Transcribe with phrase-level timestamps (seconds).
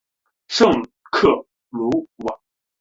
[0.47, 2.39] 圣克鲁瓦。